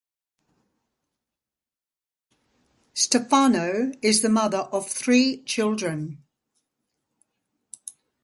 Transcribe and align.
Stefano 2.95 3.91
is 4.01 4.23
the 4.23 4.29
mother 4.29 4.61
of 4.71 4.89
three 4.89 5.43
children. 5.43 6.23